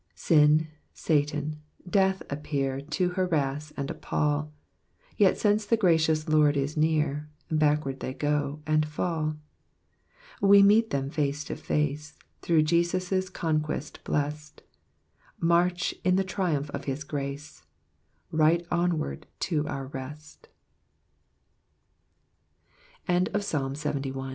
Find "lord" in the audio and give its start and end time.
6.27-6.57